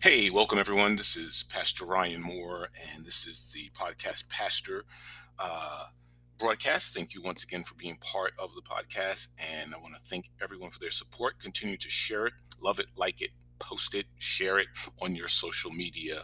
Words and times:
Hey, 0.00 0.30
welcome 0.30 0.60
everyone. 0.60 0.94
This 0.94 1.16
is 1.16 1.42
Pastor 1.48 1.84
Ryan 1.84 2.22
Moore, 2.22 2.68
and 2.94 3.04
this 3.04 3.26
is 3.26 3.50
the 3.52 3.68
podcast 3.70 4.28
Pastor 4.28 4.84
uh, 5.40 5.86
broadcast. 6.38 6.94
Thank 6.94 7.14
you 7.14 7.22
once 7.22 7.42
again 7.42 7.64
for 7.64 7.74
being 7.74 7.96
part 7.96 8.32
of 8.38 8.54
the 8.54 8.62
podcast, 8.62 9.26
and 9.38 9.74
I 9.74 9.78
want 9.78 9.96
to 9.96 10.00
thank 10.08 10.26
everyone 10.40 10.70
for 10.70 10.78
their 10.78 10.92
support. 10.92 11.40
Continue 11.40 11.76
to 11.78 11.90
share 11.90 12.28
it, 12.28 12.34
love 12.62 12.78
it, 12.78 12.86
like 12.94 13.20
it, 13.20 13.30
post 13.58 13.92
it, 13.92 14.06
share 14.18 14.58
it 14.58 14.68
on 15.02 15.16
your 15.16 15.26
social 15.26 15.72
media 15.72 16.22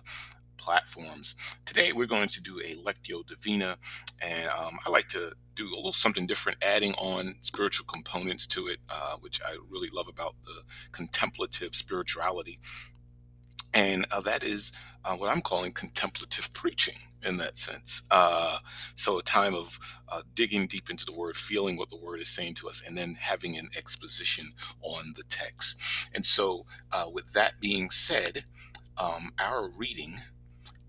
platforms. 0.56 1.34
Today, 1.66 1.90
we're 1.92 2.06
going 2.06 2.28
to 2.28 2.40
do 2.40 2.60
a 2.60 2.76
Lectio 2.76 3.26
Divina, 3.26 3.76
and 4.22 4.48
um, 4.50 4.78
I 4.86 4.90
like 4.90 5.08
to 5.08 5.32
do 5.56 5.66
a 5.66 5.76
little 5.76 5.92
something 5.92 6.28
different, 6.28 6.58
adding 6.62 6.92
on 6.94 7.34
spiritual 7.40 7.86
components 7.86 8.46
to 8.46 8.68
it, 8.68 8.78
uh, 8.88 9.16
which 9.20 9.40
I 9.44 9.56
really 9.68 9.90
love 9.92 10.06
about 10.06 10.36
the 10.44 10.62
contemplative 10.92 11.74
spirituality 11.74 12.60
and 13.74 14.06
uh, 14.12 14.22
that 14.22 14.44
is 14.44 14.72
uh, 15.04 15.16
what 15.16 15.30
I'm 15.30 15.42
calling 15.42 15.72
contemplative 15.72 16.52
preaching 16.54 16.96
in 17.24 17.38
that 17.38 17.58
sense. 17.58 18.02
Uh, 18.10 18.58
so, 18.96 19.18
a 19.18 19.22
time 19.22 19.54
of 19.54 19.78
uh, 20.10 20.22
digging 20.34 20.68
deep 20.68 20.90
into 20.90 21.06
the 21.06 21.12
word, 21.14 21.36
feeling 21.36 21.76
what 21.78 21.90
the 21.90 21.96
word 21.98 22.20
is 22.20 22.30
saying 22.30 22.54
to 22.56 22.68
us, 22.68 22.82
and 22.86 22.98
then 22.98 23.16
having 23.20 23.56
an 23.58 23.70
exposition 23.76 24.52
on 24.82 25.14
the 25.16 25.24
text. 25.24 25.80
And 26.14 26.26
so, 26.26 26.66
uh, 26.92 27.06
with 27.12 27.32
that 27.34 27.60
being 27.60 27.90
said, 27.90 28.44
um, 28.98 29.32
our 29.40 29.68
reading 29.70 30.20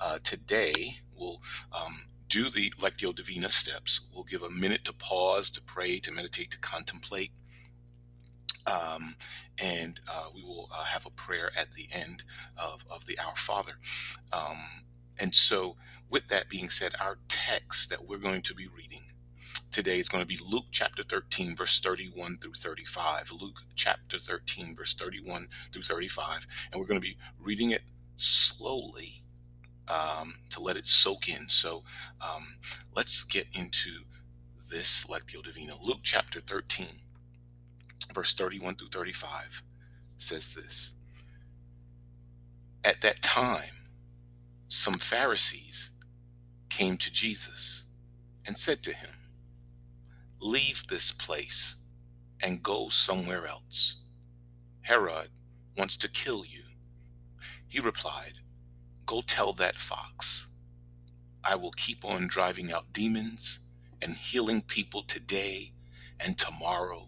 uh, 0.02 0.20
today 0.23 0.99
will 1.17 1.41
um, 1.73 2.02
do 2.29 2.49
the 2.49 2.71
Lectio 2.71 3.15
Divina 3.15 3.52
steps. 3.52 4.09
We'll 4.13 4.26
give 4.26 4.43
a 4.43 4.52
minute 4.52 4.85
to 4.85 4.93
pause, 4.93 5.52
to 5.52 5.62
pray, 5.62 5.99
to 5.99 6.12
meditate, 6.13 6.52
to 6.52 6.59
contemplate. 6.59 7.31
Um, 8.67 9.15
and 9.57 9.99
uh, 10.11 10.27
we 10.33 10.43
will 10.43 10.69
uh, 10.75 10.85
have 10.85 11.05
a 11.05 11.11
prayer 11.11 11.51
at 11.57 11.71
the 11.71 11.87
end 11.91 12.23
of, 12.57 12.83
of 12.89 13.05
the 13.05 13.17
Our 13.19 13.35
Father. 13.35 13.73
Um, 14.33 14.57
and 15.17 15.34
so, 15.34 15.77
with 16.09 16.27
that 16.27 16.49
being 16.49 16.70
said, 16.70 16.93
our 16.99 17.17
text 17.27 17.90
that 17.90 18.07
we're 18.07 18.17
going 18.17 18.41
to 18.43 18.53
be 18.53 18.67
reading 18.67 19.03
today 19.75 19.99
is 19.99 20.07
going 20.07 20.21
to 20.21 20.27
be 20.27 20.40
Luke 20.49 20.67
chapter 20.71 21.03
13, 21.03 21.53
verse 21.53 21.79
31 21.81 22.37
through 22.40 22.53
35. 22.53 23.31
Luke 23.41 23.59
chapter 23.75 24.17
13, 24.17 24.73
verse 24.73 24.93
31 24.93 25.47
through 25.73 25.81
35. 25.81 26.47
And 26.71 26.79
we're 26.79 26.87
going 26.87 27.01
to 27.01 27.05
be 27.05 27.18
reading 27.37 27.71
it 27.71 27.81
slowly 28.15 29.21
um, 29.90 30.35
to 30.51 30.62
let 30.62 30.77
it 30.77 30.87
soak 30.87 31.27
in. 31.27 31.49
So 31.49 31.84
um, 32.21 32.55
let's 32.95 33.25
get 33.25 33.47
into 33.53 34.05
this 34.70 35.05
Lectio 35.05 35.43
Divina. 35.43 35.73
Luke 35.84 35.99
chapter 36.03 36.40
13 36.40 36.87
verse 38.13 38.34
31 38.34 38.75
through 38.75 38.89
35 38.89 39.63
says 40.17 40.53
this 40.53 40.93
At 42.84 43.01
that 43.01 43.21
time, 43.21 43.71
some 44.67 44.95
Pharisees 44.95 45.91
came 46.70 46.97
to 46.97 47.12
Jesus 47.12 47.85
and 48.45 48.57
said 48.57 48.84
to 48.84 48.93
him, 48.93 49.09
Leave 50.41 50.84
this 50.87 51.12
place 51.12 51.77
and 52.41 52.63
go 52.63 52.89
somewhere 52.89 53.47
else. 53.47 53.97
Herod 54.81 55.29
wants 55.77 55.97
to 55.97 56.09
kill 56.09 56.45
you. 56.45 56.63
He 57.67 57.79
replied, 57.79 58.40
Go 59.05 59.21
tell 59.21 59.53
that 59.53 59.75
fox. 59.75 60.47
I 61.43 61.55
will 61.55 61.71
keep 61.71 62.03
on 62.03 62.27
driving 62.27 62.71
out 62.71 62.93
demons 62.93 63.59
and 64.01 64.16
healing 64.16 64.62
people 64.62 65.03
today 65.03 65.73
and 66.19 66.38
tomorrow 66.38 67.07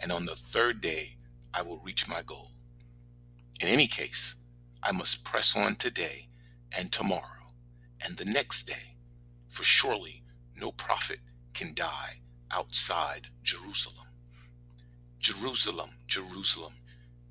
and 0.00 0.12
on 0.12 0.26
the 0.26 0.36
third 0.36 0.80
day 0.80 1.16
I 1.54 1.62
will 1.62 1.80
reach 1.84 2.08
my 2.08 2.22
goal. 2.22 2.52
In 3.60 3.68
any 3.68 3.86
case, 3.86 4.34
I 4.82 4.92
must 4.92 5.24
press 5.24 5.56
on 5.56 5.76
today 5.76 6.28
and 6.76 6.92
tomorrow 6.92 7.22
and 8.04 8.16
the 8.16 8.24
next 8.26 8.64
day, 8.64 8.96
for 9.48 9.64
surely 9.64 10.22
no 10.54 10.72
prophet 10.72 11.20
can 11.54 11.74
die 11.74 12.20
outside 12.50 13.28
Jerusalem. 13.42 14.06
Jerusalem, 15.20 15.90
Jerusalem, 16.06 16.74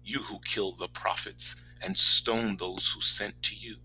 you 0.03 0.19
who 0.19 0.39
kill 0.39 0.73
the 0.73 0.87
prophets 0.87 1.61
and 1.83 1.97
stone 1.97 2.57
those 2.57 2.89
who 2.91 3.01
sent 3.01 3.41
to 3.43 3.55
you. 3.55 3.77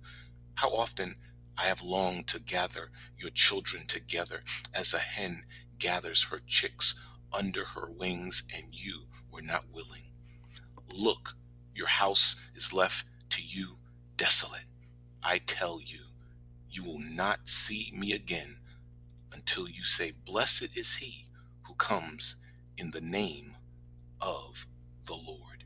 How 0.57 0.71
often 0.71 1.17
I 1.59 1.65
have 1.65 1.83
longed 1.83 2.27
to 2.29 2.41
gather 2.41 2.91
your 3.19 3.31
children 3.31 3.87
together 3.87 4.43
as 4.75 4.95
a 4.95 4.99
hen 4.99 5.45
gathers 5.79 6.25
her 6.25 6.41
chicks 6.47 7.01
under 7.33 7.65
her 7.65 7.91
wings, 7.99 8.43
and 8.55 8.65
you 8.73 9.03
were 9.31 9.43
not 9.43 9.65
willing. 9.73 10.13
Look, 10.93 11.35
your 11.75 11.87
house 11.89 12.49
is 12.55 12.73
left 12.73 13.05
to 13.31 13.43
you 13.43 13.79
desolate. 14.17 14.67
I 15.23 15.39
tell 15.39 15.81
you, 15.85 16.01
you 16.71 16.85
will 16.85 17.01
not 17.01 17.49
see 17.49 17.93
me 17.97 18.13
again 18.13 18.59
until 19.33 19.69
you 19.69 19.85
say, 19.85 20.13
Blessed 20.25 20.77
is 20.77 20.97
he 20.97 21.27
who 21.63 21.75
comes 21.75 22.37
in 22.77 22.91
the 22.91 23.01
name 23.01 23.57
of 24.21 24.67
the 25.07 25.15
Lord. 25.15 25.65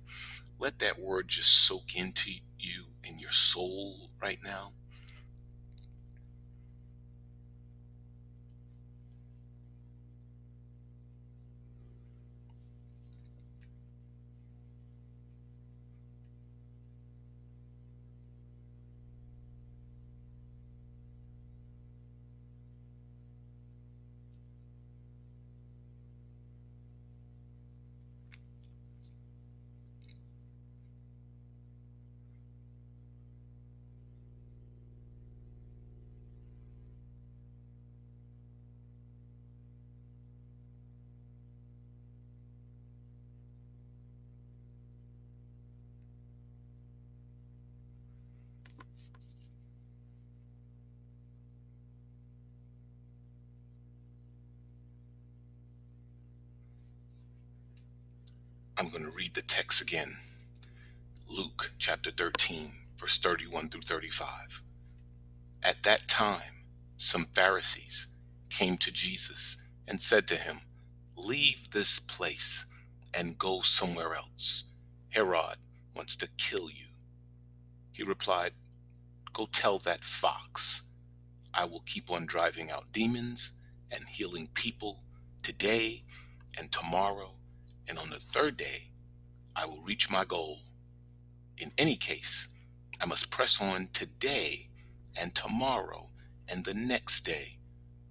Let 0.58 0.78
that 0.80 0.98
word 1.00 1.28
just 1.28 1.66
soak 1.66 1.96
into 1.96 2.32
you 2.58 2.86
in 3.04 3.18
your 3.18 3.32
soul 3.32 4.10
right 4.20 4.38
now. 4.44 4.72
I'm 58.84 58.90
going 58.90 59.04
to 59.04 59.10
read 59.10 59.32
the 59.32 59.40
text 59.40 59.80
again. 59.80 60.18
Luke 61.26 61.72
chapter 61.78 62.10
13, 62.10 62.70
verse 62.98 63.16
31 63.16 63.70
through 63.70 63.80
35. 63.80 64.60
At 65.62 65.82
that 65.84 66.06
time, 66.06 66.66
some 66.98 67.24
Pharisees 67.34 68.08
came 68.50 68.76
to 68.76 68.92
Jesus 68.92 69.56
and 69.88 70.02
said 70.02 70.28
to 70.28 70.36
him, 70.36 70.60
Leave 71.16 71.70
this 71.70 71.98
place 71.98 72.66
and 73.14 73.38
go 73.38 73.62
somewhere 73.62 74.12
else. 74.12 74.64
Herod 75.08 75.56
wants 75.96 76.14
to 76.16 76.28
kill 76.36 76.68
you. 76.68 76.88
He 77.90 78.02
replied, 78.02 78.52
Go 79.32 79.48
tell 79.50 79.78
that 79.78 80.04
fox, 80.04 80.82
I 81.54 81.64
will 81.64 81.84
keep 81.86 82.10
on 82.10 82.26
driving 82.26 82.70
out 82.70 82.92
demons 82.92 83.52
and 83.90 84.10
healing 84.10 84.50
people 84.52 85.00
today 85.42 86.02
and 86.58 86.70
tomorrow 86.70 87.32
and 87.88 87.98
on 87.98 88.10
the 88.10 88.18
third 88.20 88.56
day, 88.56 88.90
I 89.56 89.66
will 89.66 89.82
reach 89.82 90.10
my 90.10 90.24
goal. 90.24 90.60
In 91.58 91.72
any 91.78 91.96
case, 91.96 92.48
I 93.00 93.06
must 93.06 93.30
press 93.30 93.60
on 93.60 93.88
today 93.92 94.68
and 95.16 95.34
tomorrow 95.34 96.10
and 96.48 96.64
the 96.64 96.74
next 96.74 97.22
day, 97.22 97.58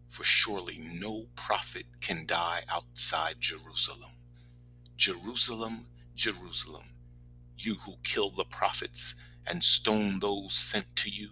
for 0.10 0.24
surely 0.24 0.80
no 0.80 1.28
prophet 1.36 1.86
can 2.02 2.26
die 2.26 2.62
outside 2.70 3.36
Jerusalem. 3.40 4.12
Jerusalem, 4.98 5.88
Jerusalem, 6.16 6.84
you 7.58 7.76
who 7.86 7.96
kill 8.04 8.30
the 8.30 8.46
prophets 8.46 9.16
and 9.46 9.64
stone 9.64 10.20
those 10.20 10.54
sent 10.54 10.96
to 10.98 11.10
you, 11.10 11.30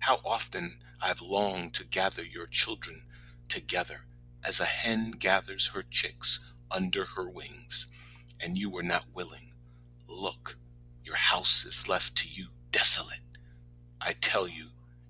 how 0.00 0.20
often 0.24 0.78
I've 1.00 1.20
longed 1.20 1.74
to 1.74 1.84
gather 1.84 2.24
your 2.24 2.46
children 2.46 3.04
together 3.48 4.02
as 4.44 4.60
a 4.60 4.64
hen 4.64 5.12
gathers 5.12 5.68
her 5.68 5.84
chicks 5.90 6.53
under 6.74 7.04
her 7.04 7.30
wings, 7.30 7.88
and 8.40 8.58
you 8.58 8.70
were 8.70 8.82
not 8.82 9.04
willing. 9.14 9.52
Look, 10.08 10.56
your 11.04 11.16
house 11.16 11.64
is 11.64 11.88
left 11.88 12.16
to 12.16 12.28
you 12.28 12.46
desolate. 12.72 13.20
I 14.00 14.14
tell 14.20 14.48
you, 14.48 14.68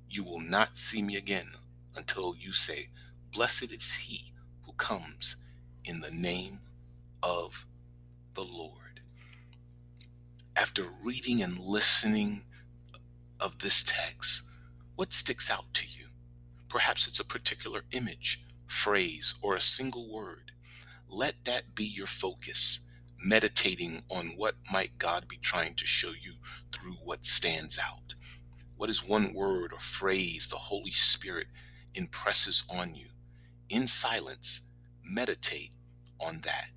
you 0.08 0.25
will 0.25 0.40
not 0.40 0.76
see 0.76 1.02
me 1.02 1.16
again 1.16 1.49
until 1.96 2.37
you 2.38 2.52
say, 2.52 2.88
Blessed 3.32 3.72
is 3.72 3.94
he 3.94 4.32
who 4.64 4.72
comes 4.75 5.37
in 5.84 6.00
the 6.00 6.11
name 6.11 6.61
of 7.22 7.66
the 8.34 8.44
Lord. 8.44 9.00
After 10.56 10.84
reading 11.02 11.43
and 11.43 11.58
listening 11.58 12.43
of 13.40 13.58
this 13.58 13.82
text, 13.82 14.43
what 14.94 15.12
sticks 15.12 15.50
out 15.50 15.72
to 15.75 15.87
you? 15.87 16.06
Perhaps 16.69 17.08
it's 17.08 17.20
a 17.20 17.25
particular 17.25 17.82
image, 17.93 18.44
phrase, 18.66 19.34
or 19.43 19.56
a 19.56 19.61
single 19.61 20.12
word. 20.12 20.52
Let 21.08 21.44
that 21.44 21.74
be 21.74 21.84
your 21.84 22.06
focus, 22.06 22.88
meditating 23.24 24.02
on 24.10 24.34
what 24.36 24.56
might 24.72 24.98
God 24.98 25.28
be 25.28 25.36
trying 25.36 25.74
to 25.76 25.86
show 25.86 26.10
you 26.20 26.34
through 26.72 26.94
what 27.04 27.24
stands 27.24 27.78
out. 27.78 28.14
What 28.76 28.90
is 28.90 29.06
one 29.06 29.32
word 29.34 29.72
or 29.72 29.78
phrase 29.78 30.48
the 30.48 30.56
Holy 30.56 30.92
Spirit 30.92 31.48
impresses 31.94 32.64
on 32.70 32.94
you? 32.94 33.08
In 33.68 33.86
silence, 33.86 34.62
meditate 35.04 35.72
on 36.20 36.40
that. 36.42 36.70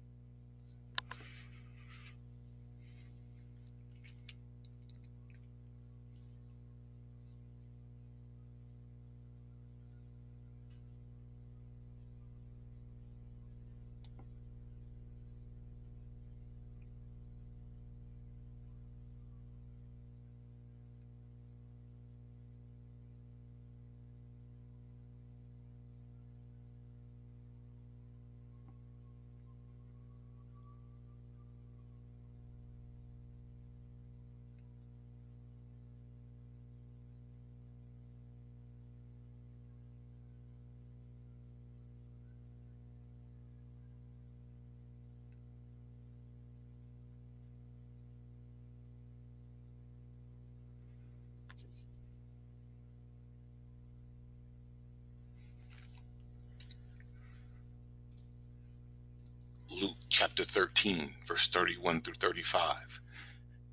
Luke 59.80 59.98
chapter 60.10 60.44
13, 60.44 61.12
verse 61.28 61.48
31 61.50 62.02
through 62.02 62.16
35. 62.16 63.00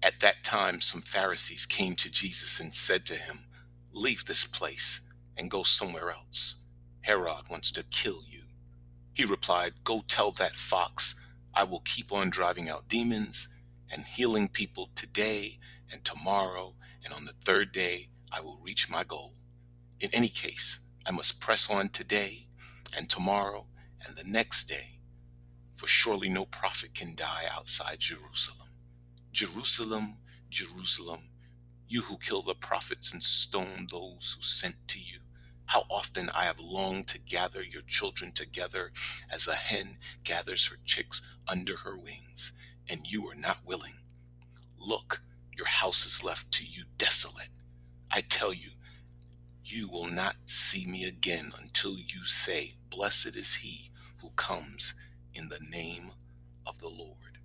At 0.03 0.21
that 0.21 0.45
time, 0.45 0.83
some 0.83 1.01
Pharisees 1.01 1.65
came 1.65 1.95
to 1.97 2.11
Jesus 2.11 2.61
and 2.61 2.75
said 2.75 3.07
to 3.07 3.15
him, 3.15 3.47
Leave 3.91 4.27
this 4.27 4.45
place 4.45 5.01
and 5.39 5.51
go 5.51 5.63
somewhere 5.63 6.11
else. 6.11 6.57
Herod 7.03 7.49
wants 7.49 7.73
to 7.73 7.85
kill 7.85 8.21
you. 8.29 8.43
He 9.15 9.25
replied, 9.25 9.73
Go 9.83 10.05
tell 10.07 10.33
that 10.33 10.57
fox, 10.57 11.19
I 11.55 11.65
will 11.65 11.81
keep 11.81 12.13
on 12.13 12.29
driving 12.29 12.69
out 12.69 12.89
demons 12.89 13.49
and 13.91 14.05
healing 14.05 14.49
people 14.49 14.91
today 14.95 15.59
and 15.91 16.05
tomorrow, 16.05 16.75
and 17.03 17.15
on 17.15 17.25
the 17.25 17.35
third 17.45 17.73
day 17.73 18.09
I 18.31 18.43
will 18.43 18.59
reach 18.63 18.91
my 18.91 19.05
goal. 19.05 19.33
In 20.01 20.11
any 20.13 20.29
case, 20.29 20.81
I 21.07 21.13
must 21.13 21.41
press 21.41 21.71
on 21.71 21.89
today 21.89 22.49
and 22.95 23.09
tomorrow 23.09 23.67
and 24.07 24.17
the 24.17 24.25
next 24.25 24.65
day 24.67 24.95
for 25.77 25.87
surely 25.87 26.29
no 26.29 26.45
prophet 26.47 26.95
can 26.95 27.15
die 27.15 27.45
outside 27.53 28.01
Jerusalem. 28.01 28.69
Jerusalem, 29.33 30.19
Jerusalem, 30.51 31.31
you 31.89 32.03
who 32.03 32.19
kill 32.19 32.43
the 32.43 32.55
prophets 32.55 33.13
and 33.13 33.23
stone 33.23 33.89
those 33.91 34.35
who 34.37 34.43
sent 34.43 34.77
to 34.89 34.99
you. 34.99 35.19
How 35.67 35.85
often 35.91 36.31
I 36.31 36.45
have 36.45 36.61
longed 36.61 37.09
to 37.09 37.19
gather 37.19 37.63
your 37.63 37.83
children 37.83 38.33
together 38.33 38.93
as 39.31 39.49
a 39.49 39.55
hen 39.55 39.99
gathers 40.25 40.69
her 40.69 40.77
chicks 40.85 41.23
under 41.49 41.79
her 41.79 41.97
wings, 41.99 42.53
and 42.89 43.11
you 43.11 43.29
are 43.29 43.35
not 43.35 43.59
willing. 43.67 43.95
Look, 44.79 45.23
your 45.57 45.67
house 45.67 46.07
is 46.07 46.25
left 46.25 46.53
to 46.53 46.65
you 46.65 46.85
desolate. 46.99 47.51
I 48.11 48.23
tell 48.23 48.53
you, 48.53 48.71
you 49.65 49.89
will 49.89 50.09
not 50.09 50.37
see 50.47 50.87
me 50.87 51.05
again 51.05 51.53
until 51.61 51.97
you 51.99 52.25
say, 52.25 52.75
Blessed 52.91 53.37
is 53.37 53.57
he 53.57 53.91
who 54.19 54.31
comes 54.37 54.95
in 55.35 55.49
the 55.49 55.61
name 55.71 56.11
of 56.67 56.79
the 56.81 56.89
Lord. 56.89 57.39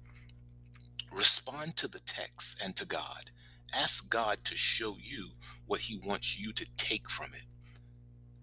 Respond 1.12 1.76
to 1.78 1.88
the 1.88 2.00
text 2.00 2.62
and 2.64 2.76
to 2.76 2.86
God. 2.86 3.32
Ask 3.74 4.10
God 4.10 4.40
to 4.46 4.56
show 4.56 4.96
you 5.00 5.30
what 5.66 5.82
He 5.82 5.98
wants 5.98 6.38
you 6.40 6.54
to 6.54 6.66
take 6.78 7.10
from 7.10 7.34
it. 7.34 7.46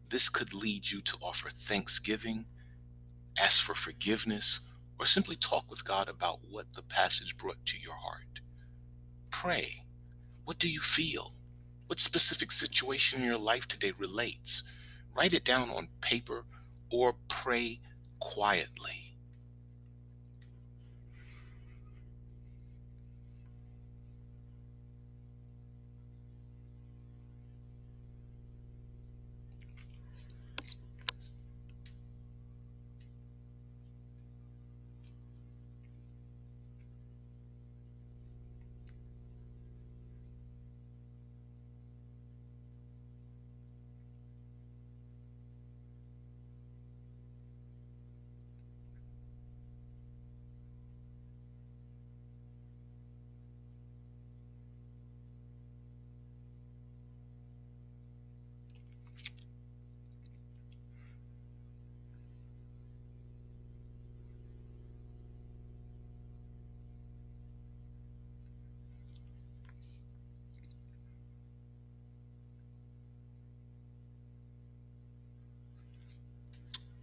This 0.08 0.28
could 0.28 0.54
lead 0.54 0.90
you 0.90 1.00
to 1.02 1.16
offer 1.20 1.50
thanksgiving, 1.50 2.46
ask 3.38 3.62
for 3.62 3.74
forgiveness, 3.74 4.60
or 4.98 5.06
simply 5.06 5.36
talk 5.36 5.68
with 5.68 5.84
God 5.84 6.08
about 6.08 6.38
what 6.48 6.72
the 6.74 6.82
passage 6.82 7.36
brought 7.36 7.64
to 7.66 7.78
your 7.78 7.96
heart. 7.96 8.40
Pray. 9.30 9.82
What 10.44 10.58
do 10.58 10.70
you 10.70 10.80
feel? 10.80 11.34
What 11.86 12.00
specific 12.00 12.52
situation 12.52 13.20
in 13.20 13.26
your 13.26 13.38
life 13.38 13.68
today 13.68 13.92
relates? 13.98 14.62
Write 15.14 15.34
it 15.34 15.44
down 15.44 15.70
on 15.70 15.88
paper 16.00 16.44
or 16.90 17.16
pray 17.28 17.80
quietly. 18.20 19.05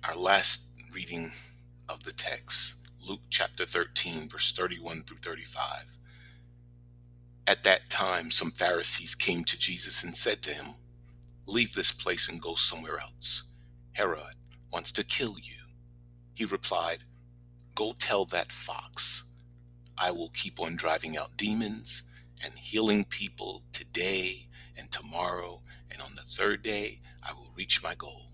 Our 0.06 0.18
last 0.18 0.66
reading 0.94 1.32
of 1.88 2.04
the 2.04 2.12
text, 2.12 2.76
Luke 3.08 3.22
chapter 3.30 3.64
13, 3.64 4.28
verse 4.28 4.52
31 4.52 5.04
through 5.04 5.20
35. 5.24 5.94
At 7.48 7.64
that 7.64 7.90
time, 7.90 8.30
some 8.30 8.52
Pharisees 8.52 9.16
came 9.16 9.46
to 9.46 9.58
Jesus 9.58 10.04
and 10.04 10.14
said 10.14 10.42
to 10.42 10.54
him, 10.54 10.76
Leave 11.48 11.74
this 11.74 11.94
place 11.94 12.28
and 12.28 12.42
go 12.42 12.56
somewhere 12.56 13.00
else. 13.00 13.46
Herod 13.94 14.36
wants 14.74 14.92
to 14.94 15.06
kill 15.06 15.38
you. 15.42 15.56
He 16.34 16.44
replied, 16.44 17.00
Go 17.74 17.96
tell 17.98 18.26
that 18.26 18.52
fox, 18.52 19.24
I 19.98 20.12
will 20.12 20.32
keep 20.34 20.60
on 20.60 20.76
driving 20.76 21.16
out 21.16 21.38
demons 21.38 22.04
and 22.44 22.54
healing 22.56 23.06
people 23.06 23.64
today 23.72 24.50
and 24.78 24.92
tomorrow, 24.92 25.62
and 25.90 26.02
on 26.02 26.14
the 26.16 26.24
third 26.24 26.62
day 26.62 27.00
I 27.24 27.32
will 27.32 27.54
reach 27.56 27.82
my 27.82 27.96
goal. 27.96 28.33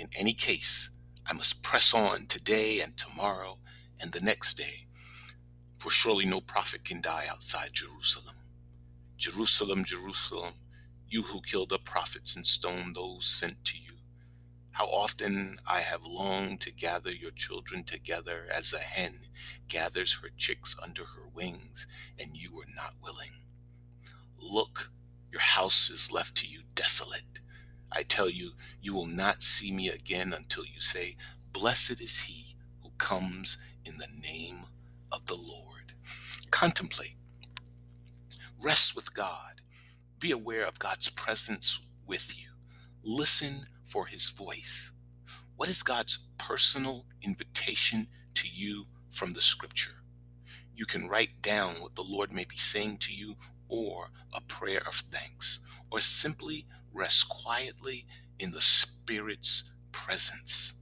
In 0.00 0.08
any 0.16 0.32
case, 0.32 0.88
I 1.26 1.34
must 1.34 1.62
press 1.62 1.92
on 1.92 2.24
today 2.24 2.80
and 2.80 2.96
tomorrow 2.96 3.58
and 4.00 4.10
the 4.12 4.22
next 4.22 4.54
day, 4.54 4.86
for 5.76 5.90
surely 5.90 6.24
no 6.24 6.40
prophet 6.40 6.86
can 6.86 7.02
die 7.02 7.26
outside 7.30 7.74
Jerusalem. 7.74 8.36
Jerusalem, 9.18 9.84
Jerusalem, 9.84 10.54
you 11.06 11.20
who 11.20 11.42
kill 11.42 11.66
the 11.66 11.78
prophets 11.78 12.34
and 12.34 12.46
stone 12.46 12.94
those 12.94 13.26
sent 13.26 13.62
to 13.66 13.78
you. 13.78 13.92
How 14.70 14.86
often 14.86 15.58
I 15.66 15.82
have 15.82 16.02
longed 16.02 16.62
to 16.62 16.72
gather 16.72 17.12
your 17.12 17.32
children 17.32 17.84
together 17.84 18.46
as 18.50 18.72
a 18.72 18.78
hen 18.78 19.18
gathers 19.68 20.14
her 20.22 20.30
chicks 20.38 20.74
under 20.82 21.04
her 21.04 21.28
wings, 21.34 21.86
and 22.18 22.30
you 22.34 22.56
were 22.56 22.72
not 22.74 22.94
willing. 23.02 23.32
Look, 24.38 24.90
your 25.30 25.42
house 25.42 25.90
is 25.90 26.10
left 26.10 26.36
to 26.36 26.48
you 26.48 26.62
desolate. 26.74 27.40
I 27.92 28.02
tell 28.04 28.30
you, 28.30 28.52
you 28.82 28.94
will 28.94 29.06
not 29.06 29.42
see 29.42 29.72
me 29.72 29.88
again 29.88 30.34
until 30.34 30.64
you 30.64 30.80
say, 30.80 31.16
Blessed 31.52 32.00
is 32.02 32.20
he 32.20 32.56
who 32.82 32.90
comes 32.98 33.58
in 33.84 33.98
the 33.98 34.08
name 34.22 34.64
of 35.12 35.26
the 35.26 35.36
Lord. 35.36 35.94
Contemplate, 36.50 37.16
rest 38.62 38.96
with 38.96 39.14
God, 39.14 39.52
Be 40.20 40.30
aware 40.32 40.64
of 40.66 40.78
God's 40.78 41.10
presence 41.10 41.80
with 42.06 42.40
you. 42.40 42.48
Listen 43.02 43.66
for 43.84 44.06
his 44.06 44.30
voice. 44.30 44.92
What 45.56 45.68
is 45.70 45.82
God's 45.82 46.20
personal 46.38 47.06
invitation 47.22 48.08
to 48.34 48.48
you 48.52 48.86
from 49.10 49.32
the 49.32 49.40
scripture? 49.42 50.02
You 50.74 50.86
can 50.86 51.08
write 51.08 51.42
down 51.42 51.76
what 51.82 51.96
the 51.96 52.02
Lord 52.04 52.32
may 52.32 52.44
be 52.44 52.56
saying 52.56 52.98
to 52.98 53.14
you, 53.14 53.36
or 53.68 54.10
a 54.34 54.40
prayer 54.42 54.82
of 54.86 54.94
thanks, 54.94 55.60
or 55.90 56.00
simply 56.00 56.66
rest 56.92 57.28
quietly 57.28 58.06
in 58.38 58.50
the 58.50 58.60
Spirit's 58.60 59.70
presence. 59.92 60.74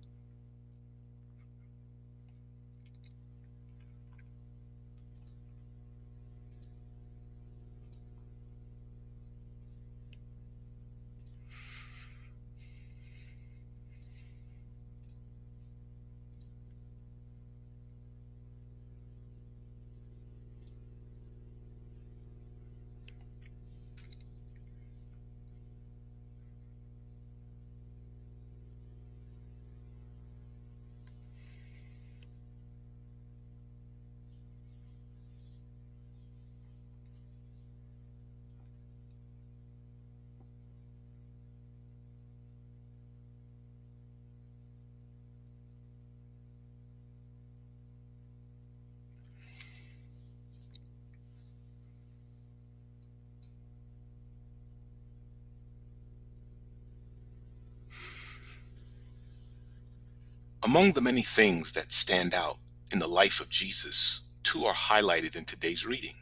Among 60.69 60.93
the 60.93 61.01
many 61.01 61.23
things 61.23 61.73
that 61.73 61.91
stand 61.91 62.35
out 62.35 62.59
in 62.91 62.99
the 62.99 63.07
life 63.09 63.41
of 63.41 63.49
Jesus, 63.49 64.21
two 64.43 64.67
are 64.67 64.75
highlighted 64.75 65.35
in 65.35 65.47
today's 65.47 65.87
reading. 65.87 66.17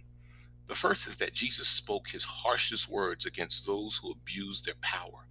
The 0.68 0.74
first 0.76 1.08
is 1.08 1.16
that 1.16 1.32
Jesus 1.32 1.66
spoke 1.66 2.06
his 2.06 2.22
harshest 2.22 2.88
words 2.88 3.26
against 3.26 3.66
those 3.66 3.96
who 3.96 4.12
abused 4.12 4.64
their 4.64 4.76
power, 4.80 5.26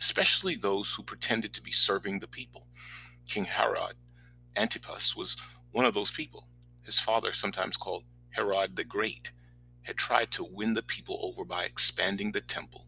especially 0.00 0.54
those 0.54 0.94
who 0.94 1.02
pretended 1.02 1.52
to 1.52 1.62
be 1.62 1.72
serving 1.72 2.20
the 2.20 2.26
people. 2.26 2.68
King 3.28 3.44
Herod 3.44 3.96
Antipas 4.56 5.14
was 5.14 5.36
one 5.72 5.84
of 5.84 5.92
those 5.92 6.10
people. 6.10 6.48
His 6.84 6.98
father, 6.98 7.32
sometimes 7.32 7.76
called 7.76 8.04
Herod 8.30 8.76
the 8.76 8.84
Great, 8.84 9.30
had 9.82 9.98
tried 9.98 10.30
to 10.30 10.48
win 10.50 10.72
the 10.72 10.82
people 10.82 11.18
over 11.22 11.44
by 11.44 11.64
expanding 11.64 12.32
the 12.32 12.40
temple. 12.40 12.86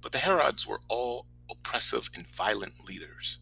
But 0.00 0.10
the 0.10 0.18
Herods 0.18 0.66
were 0.66 0.80
all 0.88 1.26
oppressive 1.48 2.10
and 2.12 2.26
violent 2.26 2.84
leaders 2.88 3.38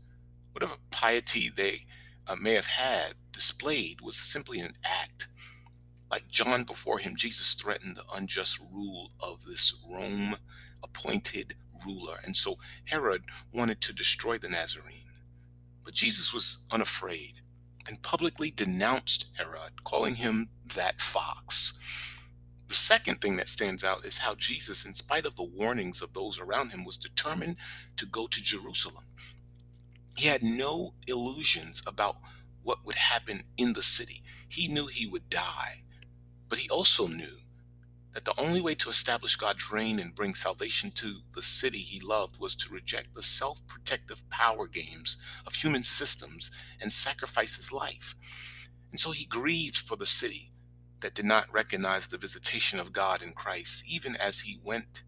whatever 0.55 0.77
piety 0.91 1.51
they 1.55 1.81
uh, 2.29 2.37
may 2.37 2.55
have 2.55 2.67
had 2.67 3.15
displayed 3.33 4.01
was 4.01 4.17
simply 4.17 4.61
an 4.61 4.75
act. 4.85 5.29
Like 6.11 6.29
John 6.29 6.63
before 6.63 6.99
him, 6.99 7.17
Jesus 7.17 7.55
threatened 7.55 7.97
the 7.97 8.05
unjust 8.15 8.61
rule 8.73 9.11
of 9.21 9.45
this 9.45 9.75
Rome 9.91 10.37
appointed 10.83 11.55
ruler. 11.85 12.19
And 12.25 12.37
so 12.37 12.57
Herod 12.85 13.25
wanted 13.53 13.81
to 13.83 13.93
destroy 13.93 14.39
the 14.39 14.49
Nazarene. 14.49 15.11
But 15.85 15.95
Jesus 15.95 16.33
was 16.33 16.61
unafraid 16.71 17.41
and 17.87 18.01
publicly 18.03 18.51
denounced 18.51 19.31
Herod, 19.37 19.85
calling 19.85 20.15
him 20.15 20.49
that 20.75 21.01
fox. 21.01 21.79
The 22.69 22.75
second 22.75 23.21
thing 23.21 23.37
that 23.37 23.49
stands 23.49 23.85
out 23.85 24.07
is 24.07 24.19
how 24.19 24.37
Jesus, 24.37 24.87
in 24.87 24.95
spite 24.95 25.27
of 25.27 25.37
the 25.37 25.43
warnings 25.43 26.01
of 26.01 26.15
those 26.15 26.41
around 26.41 26.71
him, 26.71 26.85
was 26.85 26.97
determined 26.97 27.57
to 27.97 28.07
go 28.07 28.27
to 28.27 28.43
Jerusalem 28.43 29.05
he 30.17 30.29
had 30.29 30.43
no 30.43 30.95
illusions 31.07 31.83
about 31.87 32.17
what 32.63 32.85
would 32.85 32.97
happen 32.97 33.45
in 33.57 33.73
the 33.73 33.83
city. 33.83 34.23
He 34.49 34.69
knew 34.69 34.87
he 34.87 35.07
would 35.07 35.29
die, 35.29 35.83
but 36.49 36.59
he 36.59 36.69
also 36.69 37.07
knew 37.09 37.39
that 38.15 38.25
the 38.25 38.41
only 38.41 38.61
way 38.61 38.75
to 38.77 38.91
establish 38.91 39.37
God's 39.37 39.73
reign 39.73 39.99
and 39.99 40.15
bring 40.15 40.35
salvation 40.35 40.93
to 40.93 41.19
the 41.35 41.43
city 41.43 41.79
he 41.79 42.01
loved 42.01 42.41
was 42.41 42.57
to 42.57 42.73
reject 42.73 43.15
the 43.15 43.23
self 43.23 43.67
protective 43.67 44.29
power 44.31 44.69
games 44.69 45.19
of 45.47 45.55
human 45.55 45.83
systems 45.83 46.51
and 46.81 46.93
sacrifice 46.93 47.57
his 47.57 47.73
life. 47.73 48.15
And 48.93 49.01
so 49.01 49.13
he 49.13 49.27
grieved 49.27 49.77
for 49.77 49.97
the 49.97 50.07
city 50.07 50.51
that 51.01 51.15
did 51.15 51.27
not 51.27 51.53
recognize 51.53 52.09
the 52.09 52.19
visitation 52.19 52.81
of 52.81 52.93
God 52.93 53.23
in 53.23 53.33
Christ, 53.33 53.85
even 53.89 54.17
as 54.17 54.41
he 54.41 54.59
went 54.65 55.03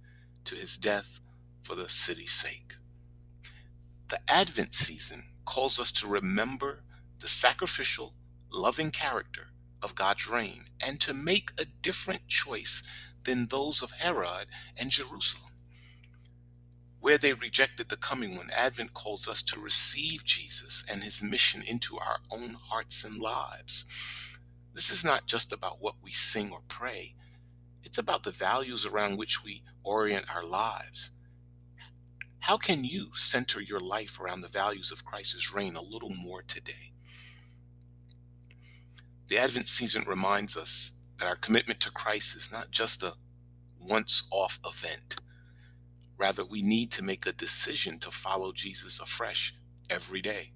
to 0.44 0.56
his 0.56 0.78
death 0.78 1.20
for 1.64 1.76
the 1.76 1.88
city's 1.88 2.32
sake. 2.32 2.75
The 4.08 4.20
Advent 4.30 4.72
season 4.72 5.24
calls 5.44 5.80
us 5.80 5.90
to 5.92 6.06
remember 6.06 6.84
the 7.18 7.26
sacrificial, 7.26 8.14
loving 8.52 8.92
character 8.92 9.48
of 9.82 9.96
God's 9.96 10.28
reign 10.28 10.66
and 10.80 11.00
to 11.00 11.12
make 11.12 11.50
a 11.58 11.64
different 11.64 12.28
choice 12.28 12.84
than 13.24 13.48
those 13.48 13.82
of 13.82 13.90
Herod 13.90 14.46
and 14.76 14.92
Jerusalem. 14.92 15.50
Where 17.00 17.18
they 17.18 17.32
rejected 17.32 17.88
the 17.88 17.96
coming 17.96 18.36
one, 18.36 18.50
Advent 18.50 18.94
calls 18.94 19.26
us 19.26 19.42
to 19.44 19.60
receive 19.60 20.24
Jesus 20.24 20.84
and 20.88 21.02
his 21.02 21.20
mission 21.20 21.62
into 21.62 21.98
our 21.98 22.20
own 22.30 22.54
hearts 22.54 23.02
and 23.02 23.20
lives. 23.20 23.86
This 24.72 24.90
is 24.90 25.04
not 25.04 25.26
just 25.26 25.52
about 25.52 25.80
what 25.80 25.96
we 26.00 26.12
sing 26.12 26.52
or 26.52 26.60
pray, 26.68 27.16
it's 27.82 27.98
about 27.98 28.22
the 28.22 28.30
values 28.30 28.86
around 28.86 29.16
which 29.16 29.42
we 29.42 29.64
orient 29.82 30.26
our 30.32 30.44
lives. 30.44 31.10
How 32.46 32.56
can 32.56 32.84
you 32.84 33.08
center 33.12 33.60
your 33.60 33.80
life 33.80 34.20
around 34.20 34.42
the 34.42 34.48
values 34.48 34.92
of 34.92 35.04
Christ's 35.04 35.52
reign 35.52 35.74
a 35.74 35.82
little 35.82 36.14
more 36.14 36.42
today? 36.42 36.92
The 39.26 39.38
Advent 39.38 39.66
season 39.66 40.04
reminds 40.06 40.56
us 40.56 40.92
that 41.18 41.26
our 41.26 41.34
commitment 41.34 41.80
to 41.80 41.90
Christ 41.90 42.36
is 42.36 42.52
not 42.52 42.70
just 42.70 43.02
a 43.02 43.14
once 43.80 44.28
off 44.30 44.60
event. 44.64 45.16
Rather, 46.16 46.44
we 46.44 46.62
need 46.62 46.92
to 46.92 47.02
make 47.02 47.26
a 47.26 47.32
decision 47.32 47.98
to 47.98 48.12
follow 48.12 48.52
Jesus 48.52 49.00
afresh 49.00 49.52
every 49.90 50.22
day. 50.22 50.52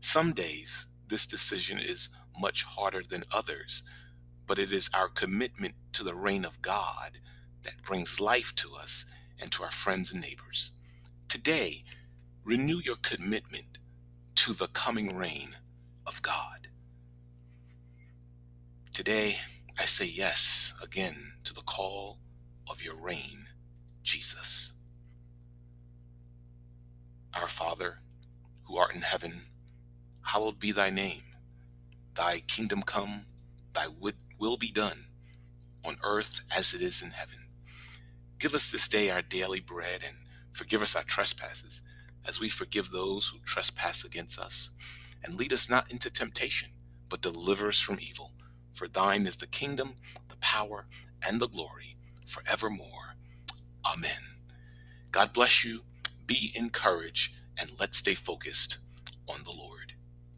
Some 0.00 0.32
days, 0.32 0.88
this 1.06 1.24
decision 1.24 1.78
is 1.78 2.08
much 2.36 2.64
harder 2.64 3.04
than 3.08 3.22
others, 3.30 3.84
but 4.48 4.58
it 4.58 4.72
is 4.72 4.90
our 4.92 5.08
commitment 5.08 5.76
to 5.92 6.02
the 6.02 6.16
reign 6.16 6.44
of 6.44 6.60
God 6.62 7.20
that 7.62 7.84
brings 7.84 8.20
life 8.20 8.52
to 8.56 8.74
us 8.74 9.04
and 9.40 9.50
to 9.52 9.62
our 9.62 9.70
friends 9.70 10.12
and 10.12 10.22
neighbors. 10.22 10.70
Today, 11.28 11.84
renew 12.44 12.78
your 12.78 12.96
commitment 12.96 13.78
to 14.36 14.52
the 14.52 14.68
coming 14.68 15.16
reign 15.16 15.56
of 16.06 16.22
God. 16.22 16.68
Today, 18.92 19.38
I 19.78 19.86
say 19.86 20.06
yes 20.06 20.74
again 20.82 21.32
to 21.44 21.52
the 21.54 21.62
call 21.62 22.18
of 22.70 22.84
your 22.84 22.96
reign, 22.96 23.46
Jesus. 24.02 24.72
Our 27.34 27.48
Father, 27.48 27.98
who 28.64 28.76
art 28.76 28.94
in 28.94 29.02
heaven, 29.02 29.42
hallowed 30.22 30.58
be 30.60 30.72
thy 30.72 30.90
name. 30.90 31.22
Thy 32.14 32.40
kingdom 32.40 32.82
come, 32.82 33.26
thy 33.72 33.86
will 34.38 34.56
be 34.56 34.70
done, 34.70 35.06
on 35.84 35.96
earth 36.04 36.42
as 36.56 36.72
it 36.74 36.80
is 36.80 37.02
in 37.02 37.10
heaven. 37.10 37.43
Give 38.44 38.52
us 38.52 38.70
this 38.70 38.88
day 38.88 39.08
our 39.08 39.22
daily 39.22 39.60
bread 39.60 40.02
and 40.06 40.18
forgive 40.52 40.82
us 40.82 40.94
our 40.94 41.02
trespasses 41.02 41.80
as 42.28 42.40
we 42.40 42.50
forgive 42.50 42.90
those 42.90 43.26
who 43.28 43.38
trespass 43.38 44.04
against 44.04 44.38
us. 44.38 44.68
And 45.24 45.36
lead 45.36 45.50
us 45.50 45.70
not 45.70 45.90
into 45.90 46.10
temptation, 46.10 46.68
but 47.08 47.22
deliver 47.22 47.68
us 47.68 47.80
from 47.80 47.96
evil. 47.98 48.32
For 48.74 48.86
thine 48.86 49.26
is 49.26 49.38
the 49.38 49.46
kingdom, 49.46 49.94
the 50.28 50.36
power, 50.42 50.84
and 51.26 51.40
the 51.40 51.48
glory 51.48 51.96
forevermore. 52.26 53.16
Amen. 53.90 54.36
God 55.10 55.32
bless 55.32 55.64
you. 55.64 55.80
Be 56.26 56.52
encouraged, 56.54 57.34
and 57.58 57.70
let's 57.80 57.96
stay 57.96 58.12
focused 58.12 58.76
on 59.26 59.42
the 59.44 59.52
Lord. 59.52 59.73